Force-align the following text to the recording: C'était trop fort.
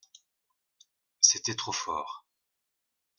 C'était 1.19 1.53
trop 1.55 1.71
fort. 1.73 2.25